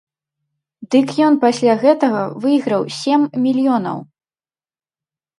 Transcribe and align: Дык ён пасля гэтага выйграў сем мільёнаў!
Дык 0.93 1.09
ён 1.25 1.35
пасля 1.43 1.75
гэтага 1.83 2.21
выйграў 2.45 2.81
сем 3.01 3.21
мільёнаў! 3.43 3.97